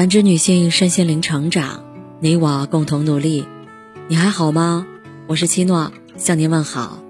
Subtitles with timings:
[0.00, 1.84] 感知女性身心灵成长，
[2.20, 3.46] 你我共同努力。
[4.08, 4.86] 你还好吗？
[5.26, 7.04] 我是七诺，向您问好。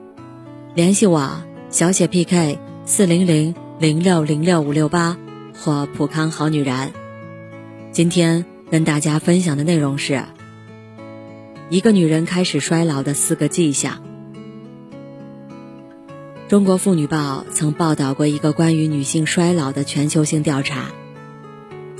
[0.75, 1.41] 联系我，
[1.71, 5.17] 小写 PK 四零零零六零六五六八
[5.57, 6.91] 或普康好女人。
[7.93, 10.25] 今天跟大家分享的内容是：
[11.69, 14.03] 一个女人开始衰老的四个迹象。
[16.49, 20.91] 中国妇女报曾报道过一个关于女性衰老的全球性调查。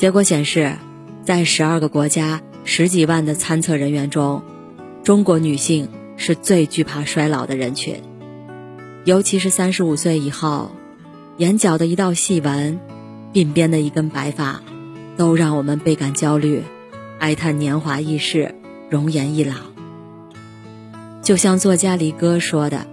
[0.01, 0.77] 结果显示，
[1.27, 4.43] 在十二个国家十几万的参测人员中，
[5.05, 8.01] 中国女性是最惧怕衰老的人群。
[9.05, 10.71] 尤其是三十五岁以后，
[11.37, 12.81] 眼角的一道细纹，
[13.35, 14.63] 鬓边的一根白发，
[15.19, 16.63] 都让我们倍感焦虑，
[17.19, 18.55] 哀叹年华易逝，
[18.89, 19.53] 容颜易老。
[21.21, 22.87] 就像作家离歌说的：“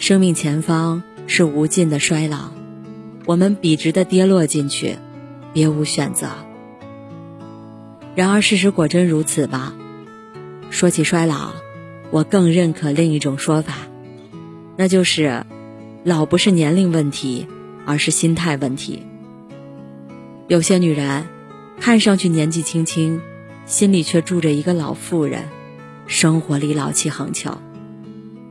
[0.00, 2.52] 生命前方是无尽的衰老，
[3.26, 4.96] 我们笔直的跌落进去。”
[5.56, 6.28] 别无选择。
[8.14, 9.72] 然而，事实果真如此吗？
[10.68, 11.52] 说起衰老，
[12.10, 13.72] 我更认可另一种说法，
[14.76, 15.46] 那就是，
[16.04, 17.46] 老不是年龄问题，
[17.86, 19.06] 而是心态问题。
[20.46, 21.24] 有些女人，
[21.80, 23.22] 看上去年纪轻轻，
[23.64, 25.48] 心里却住着一个老妇人，
[26.06, 27.52] 生活里老气横秋；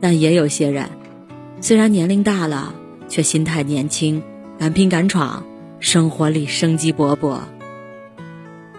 [0.00, 0.90] 但也有些人，
[1.60, 2.74] 虽然年龄大了，
[3.08, 4.24] 却心态年轻，
[4.58, 5.44] 敢拼敢闯。
[5.78, 7.40] 生活里生机勃勃。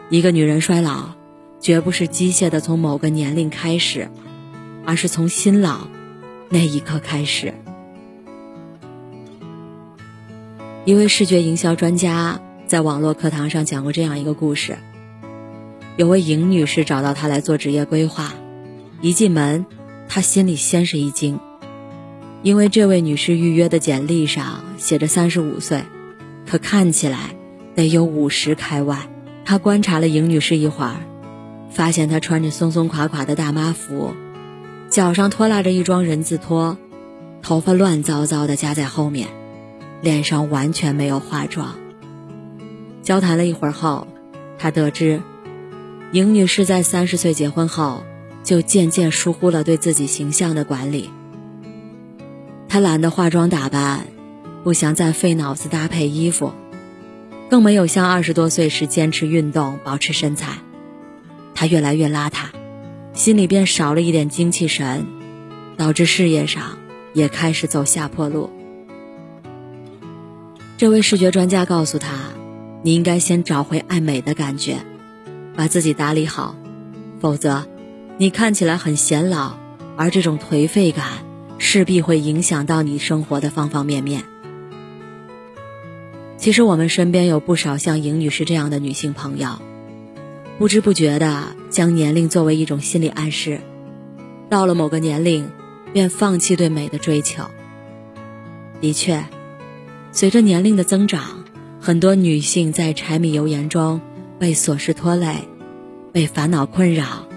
[0.09, 1.09] 一个女人衰老，
[1.59, 4.09] 绝不是机械的从某个年龄开始，
[4.86, 5.88] 而是从心老
[6.50, 7.54] 那一刻开始。
[10.86, 14.78] 一位视觉营销专家在网络课堂上讲过这样一个故事：
[15.98, 18.34] 有位尹女士找到他来做职业规划，
[19.02, 19.66] 一进门，
[20.08, 21.39] 他心里先是一惊，
[22.42, 25.84] 因为这位女士预约的简历上写着三十五岁。
[26.50, 27.36] 可看起来
[27.76, 29.09] 得有五十开外。
[29.45, 30.95] 他观察了尹女士一会儿，
[31.70, 34.14] 发现她穿着松松垮垮的大妈服，
[34.89, 36.78] 脚上拖拉着一双人字拖，
[37.42, 39.30] 头发乱糟糟的夹在后面，
[40.02, 41.76] 脸上完全没有化妆。
[43.02, 44.08] 交谈了一会儿后，
[44.58, 45.21] 他得知，
[46.11, 48.04] 尹女士在三十岁结婚后，
[48.44, 51.10] 就渐渐疏忽了对自己形象的管理。
[52.67, 54.17] 她懒得化妆打扮。
[54.64, 56.52] 不想再费脑子搭配衣服，
[57.50, 60.58] 更没有像二十多岁时坚持运动保持身材。
[61.56, 62.48] 他越来越邋遢，
[63.14, 65.08] 心里便少了一点精气神，
[65.78, 66.78] 导致事业上
[67.14, 68.50] 也开始走下坡路。
[70.78, 72.10] 这位视觉专家告诉他
[72.84, 74.78] ：“你应该先找回爱美的感觉，
[75.56, 76.56] 把自己打理好，
[77.20, 77.66] 否则，
[78.20, 79.58] 你看起来很显老，
[79.95, 81.06] 而这种颓废感
[81.58, 84.24] 势必会影响到你生活的方方面面。”
[86.47, 89.59] 其实我们身边有不少像尹女士这样的女性朋友，
[90.58, 93.59] 不知不觉的将年龄作为一种心理暗示，
[94.49, 95.52] 到了某个年龄，
[95.91, 97.43] 便放弃对美的追求。
[98.80, 99.25] 的确，
[100.13, 101.43] 随着年龄的增长，
[101.81, 103.99] 很多女性在柴米油盐中
[104.39, 105.49] 被琐事拖累，
[106.14, 107.27] 被烦恼困扰，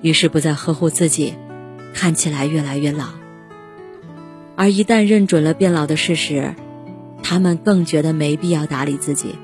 [0.00, 1.34] 于是不再呵护自己，
[1.92, 3.08] 看起来越来越老。
[4.56, 6.54] 而一旦认准了变老的事实，
[7.26, 9.34] 他们更觉得没必要打理自己，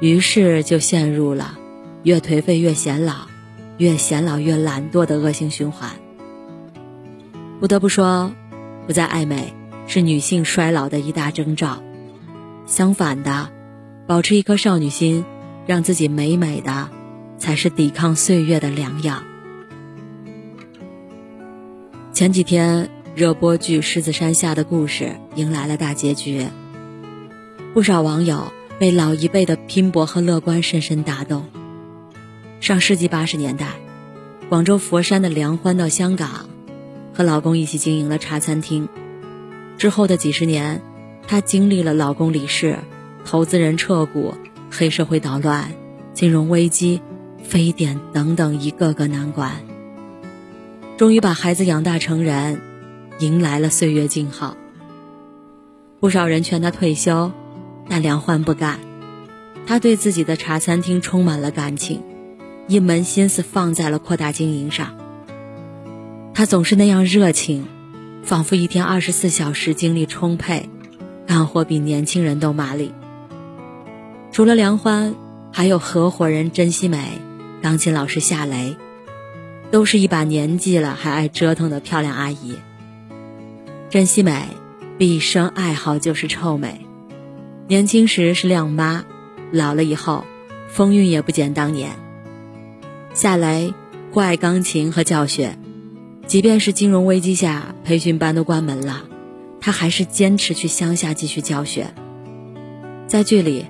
[0.00, 1.56] 于是就陷入了
[2.02, 3.28] 越颓废越显老，
[3.76, 5.92] 越显老越懒惰的恶性循环。
[7.60, 8.32] 不得不说，
[8.88, 9.54] 不再爱美
[9.86, 11.82] 是女性衰老的一大征兆。
[12.66, 13.48] 相反的，
[14.08, 15.24] 保持一颗少女心，
[15.66, 16.90] 让自己美美的，
[17.38, 19.22] 才是抵抗岁月的良药。
[22.12, 25.04] 前几天热播剧《狮子山下的故事》
[25.36, 26.44] 迎来了大结局。
[27.74, 31.44] 不少网友被老一辈的拼搏和乐观深深打动。
[32.60, 33.74] 上世纪八十年代，
[34.48, 36.48] 广州佛山的梁欢到香港，
[37.14, 38.88] 和老公一起经营了茶餐厅。
[39.76, 40.82] 之后的几十年，
[41.26, 42.78] 她经历了老公离世、
[43.24, 44.34] 投资人撤股、
[44.70, 45.72] 黑社会捣乱、
[46.14, 47.00] 金融危机、
[47.44, 49.52] 非典等等一个个难关，
[50.96, 52.60] 终于把孩子养大成人，
[53.18, 54.56] 迎来了岁月静好。
[56.00, 57.30] 不少人劝她退休。
[57.88, 58.78] 但梁欢不干，
[59.66, 62.02] 他对自己的茶餐厅充满了感情，
[62.66, 64.94] 一门心思放在了扩大经营上。
[66.34, 67.66] 他总是那样热情，
[68.22, 70.68] 仿佛一天二十四小时精力充沛，
[71.26, 72.92] 干活比年轻人都麻利。
[74.30, 75.14] 除了梁欢，
[75.52, 77.20] 还有合伙人甄西美、
[77.62, 78.76] 钢琴老师夏雷，
[79.70, 82.56] 都是一把年纪了还爱折腾的漂亮阿姨。
[83.90, 84.44] 甄希美
[84.98, 86.87] 毕生爱好就是臭美。
[87.68, 89.04] 年轻时是靓妈，
[89.52, 90.24] 老了以后，
[90.68, 91.90] 风韵也不减当年。
[93.12, 93.74] 夏雷
[94.10, 95.58] 酷爱钢琴和教学，
[96.26, 99.04] 即便是金融危机下培训班都关门了，
[99.60, 101.92] 他还是坚持去乡下继续教学。
[103.06, 103.66] 在剧里，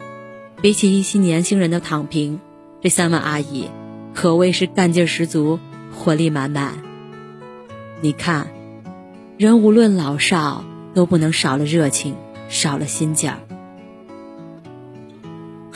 [0.62, 2.39] 比起一些年轻人的躺平，
[2.81, 3.69] 这三位阿姨
[4.15, 5.59] 可谓是干劲十足，
[5.93, 6.75] 活力满满。
[8.00, 8.47] 你看，
[9.39, 10.65] 人无论老少，
[10.95, 12.15] 都不能少了热情，
[12.49, 13.41] 少了心劲儿。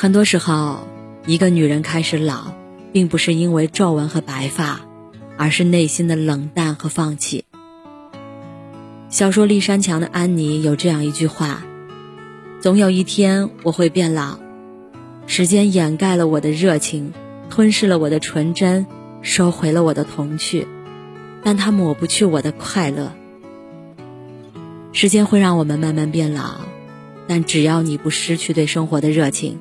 [0.03, 0.89] 很多时候，
[1.27, 2.55] 一个女人开始老，
[2.93, 4.81] 并不是因为皱纹和白发，
[5.37, 7.45] 而是内心的冷淡和放弃。
[9.09, 11.63] 小说《立山墙》的安妮有这样一句话
[12.61, 14.41] ：“总有一天我会变老，
[15.29, 17.13] 时间掩盖了我的热情，
[17.49, 18.85] 吞噬了我的纯真，
[19.23, 20.67] 收回了我的童趣，
[21.45, 23.13] 但它抹不去我的快乐。
[24.93, 26.57] 时间会让我们慢慢变老，
[27.29, 29.61] 但只要你不失去对生活的热情。”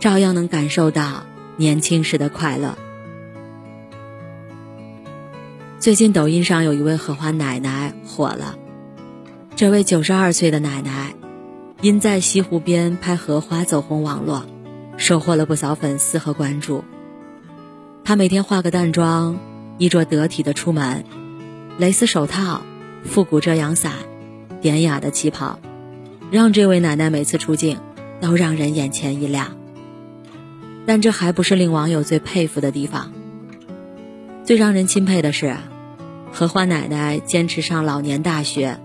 [0.00, 1.24] 照样能感受到
[1.56, 2.78] 年轻时的快乐。
[5.78, 8.56] 最近抖音上有一位荷花奶奶火了，
[9.56, 11.14] 这位九十二岁的奶奶，
[11.82, 14.46] 因在西湖边拍荷花走红网络，
[14.96, 16.82] 收获了不少粉丝和关注。
[18.02, 19.38] 她每天化个淡妆，
[19.76, 21.04] 衣着得体的出门，
[21.76, 22.62] 蕾丝手套、
[23.04, 23.92] 复古遮阳伞、
[24.62, 25.58] 典雅的旗袍，
[26.30, 27.78] 让这位奶奶每次出镜
[28.18, 29.59] 都让人眼前一亮。
[30.86, 33.12] 但这还不是令网友最佩服的地方。
[34.44, 35.56] 最让人钦佩的是，
[36.32, 38.80] 荷花奶奶坚持上老年大学，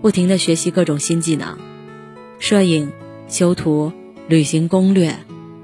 [0.00, 1.58] 不停的学习各种新技能，
[2.38, 2.92] 摄影、
[3.26, 3.92] 修图、
[4.28, 5.16] 旅行攻略、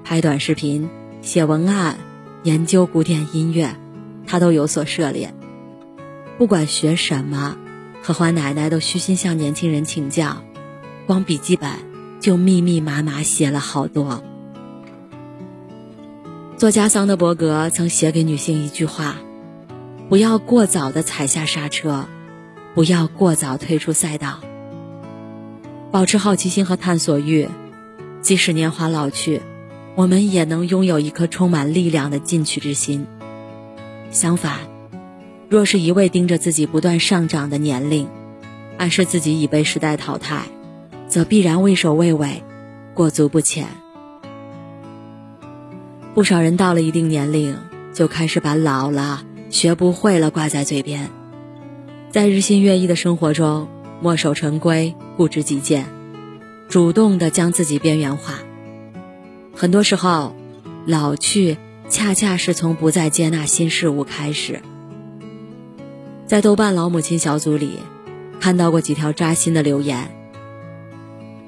[0.02, 0.88] 拍短视频、
[1.22, 1.98] 写文案、
[2.42, 3.76] 研究古典音乐，
[4.26, 5.34] 她都有所涉猎。
[6.36, 7.56] 不管学什么，
[8.02, 10.42] 荷花奶奶都虚心向年轻人请教，
[11.06, 11.70] 光笔记本
[12.18, 14.24] 就密密麻麻写了好多。
[16.64, 19.16] 作家桑德伯格曾写给女性一句话
[20.08, 22.06] ：“不要过早的踩下刹车，
[22.74, 24.40] 不要过早退出赛道。
[25.92, 27.50] 保持好奇心和探索欲，
[28.22, 29.42] 即使年华老去，
[29.94, 33.06] 我们也能拥有一颗充满力量的进取之心。
[34.10, 34.60] 相反，
[35.50, 38.08] 若是一味盯着自己不断上涨的年龄，
[38.78, 40.44] 暗示自己已被时代淘汰，
[41.08, 42.42] 则必然畏首畏尾，
[42.94, 43.68] 过足不前。”
[46.14, 47.58] 不少人到了一定年龄，
[47.92, 51.10] 就开始把“老了、学不会了”挂在嘴边，
[52.08, 53.68] 在日新月异的生活中
[54.00, 55.86] 墨守成规、固执己见，
[56.68, 58.34] 主动的将自己边缘化。
[59.56, 60.36] 很多时候，
[60.86, 61.56] 老去
[61.88, 64.62] 恰恰是从不再接纳新事物开始。
[66.26, 67.80] 在豆瓣老母亲小组里，
[68.38, 70.14] 看到过几条扎心的留言。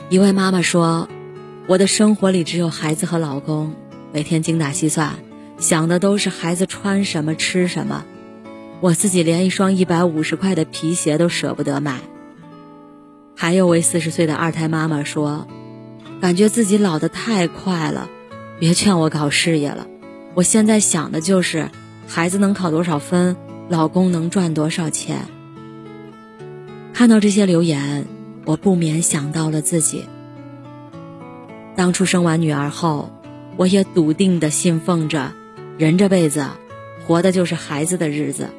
[0.08, 1.08] 一位妈妈说
[1.68, 3.72] ：“我的生活里只有孩子和老公。”
[4.16, 5.16] 每天精打细算，
[5.58, 8.06] 想的都是孩子穿什么吃什么，
[8.80, 12.00] 我自己连一双一百五十块的皮鞋都舍不得买。
[13.36, 15.46] 还有位四十岁的二胎妈妈说
[16.18, 18.08] ：“感觉自己老得太快了，
[18.58, 19.86] 别劝我搞事业了，
[20.32, 21.68] 我现在想的就是
[22.08, 23.36] 孩子能考多少分，
[23.68, 25.26] 老公能赚多少钱。”
[26.94, 28.06] 看到这些留言，
[28.46, 30.06] 我不免想到了自己，
[31.76, 33.12] 当初生完女儿后。
[33.56, 35.32] 我也笃定地信奉着，
[35.78, 36.46] 人这辈子，
[37.06, 38.50] 活的就是孩子的日子。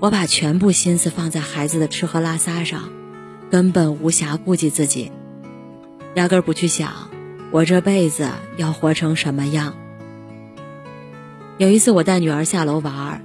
[0.00, 2.88] 我把全部心思放在孩子的吃喝拉撒上，
[3.50, 5.12] 根本无暇顾及自己，
[6.14, 7.10] 压根儿不去想
[7.50, 9.74] 我这辈子要活成什么样。
[11.58, 13.20] 有一次我带女儿下楼玩儿，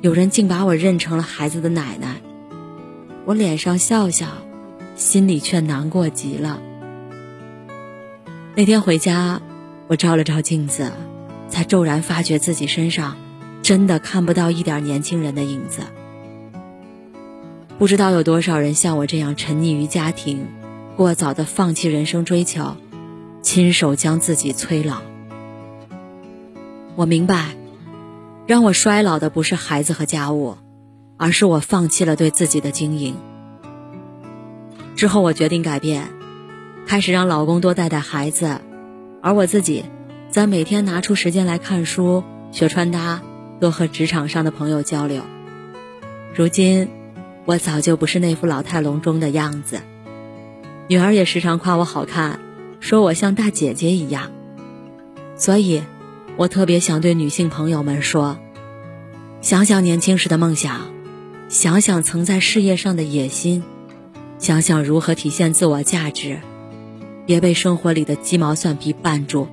[0.00, 2.22] 有人竟把我认成了孩子的奶奶，
[3.26, 4.28] 我脸上笑笑，
[4.96, 6.62] 心里却难过极了。
[8.54, 9.42] 那天回家。
[9.92, 10.90] 我照了照镜子，
[11.50, 13.14] 才骤然发觉自己身上
[13.60, 15.82] 真的看不到一点年轻人的影子。
[17.78, 20.46] 不知道有多少人像我这样沉溺于家庭，
[20.96, 22.74] 过早的放弃人生追求，
[23.42, 25.02] 亲手将自己催老。
[26.96, 27.50] 我明白，
[28.46, 30.56] 让我衰老的不是孩子和家务，
[31.18, 33.14] 而是我放弃了对自己的经营。
[34.96, 36.08] 之后我决定改变，
[36.86, 38.58] 开始让老公多带带孩子。
[39.22, 39.84] 而我自己，
[40.30, 43.22] 则每天拿出时间来看书、学穿搭，
[43.60, 45.22] 多和职场上的朋友交流。
[46.34, 46.88] 如今，
[47.44, 49.80] 我早就不是那副老态龙钟的样子，
[50.88, 52.40] 女儿也时常夸我好看，
[52.80, 54.32] 说我像大姐姐一样。
[55.36, 55.82] 所以，
[56.36, 58.38] 我特别想对女性朋友们说：
[59.40, 60.90] 想想年轻时的梦想，
[61.48, 63.62] 想想曾在事业上的野心，
[64.38, 66.40] 想想如何体现自我价值。
[67.26, 69.48] 别被生活里的鸡毛蒜皮绊住，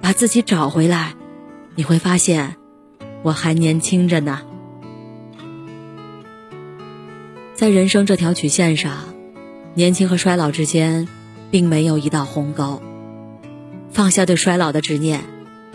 [0.00, 1.14] 把自己找回来，
[1.74, 2.56] 你会发现
[3.22, 4.42] 我还年轻着呢。
[7.54, 8.92] 在人生这条曲线上，
[9.74, 11.08] 年轻和衰老之间，
[11.50, 12.82] 并没有一道鸿沟。
[13.90, 15.24] 放下对衰老的执念，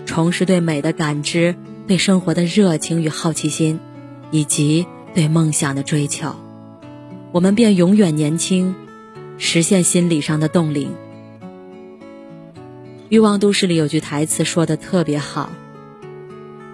[0.05, 1.55] 重拾对美的感知，
[1.87, 3.79] 对生活的热情与好奇心，
[4.29, 6.35] 以及对梦想的追求，
[7.31, 8.75] 我们便永远年轻，
[9.43, 10.93] 实现心理上的冻龄。
[13.09, 15.49] 欲望都市里有句台词说的特别好：“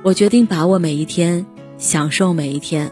[0.04, 1.46] 我决定把握每一天，
[1.78, 2.92] 享受每一天，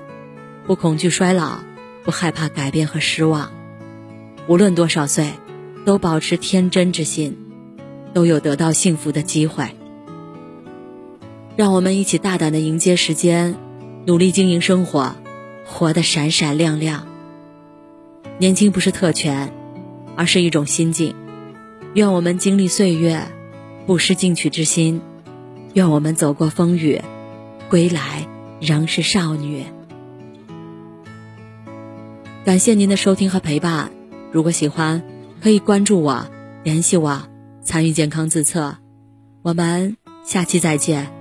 [0.65, 1.59] 不恐惧衰老。”
[2.05, 3.51] 不害怕改变和失望，
[4.47, 5.31] 无论多少岁，
[5.85, 7.35] 都保持天真之心，
[8.13, 9.71] 都有得到幸福的机会。
[11.55, 13.55] 让我们一起大胆的迎接时间，
[14.05, 15.15] 努力经营生活，
[15.65, 17.07] 活得闪闪亮亮。
[18.37, 19.51] 年轻不是特权，
[20.15, 21.15] 而是一种心境。
[21.93, 23.21] 愿我们经历岁月，
[23.85, 24.99] 不失进取之心；
[25.73, 27.01] 愿我们走过风雨，
[27.69, 28.27] 归来
[28.59, 29.63] 仍是少女。
[32.43, 33.91] 感谢您的收听和陪伴，
[34.31, 35.01] 如果喜欢，
[35.41, 36.27] 可以关注我，
[36.63, 37.23] 联系我，
[37.63, 38.75] 参与健康自测。
[39.41, 39.95] 我们
[40.25, 41.14] 下期再见。